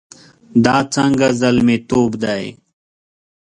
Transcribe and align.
دا 0.65 0.77
څنګه 0.93 1.27
زلميتوب 1.41 2.11
دی؟ 2.23 2.43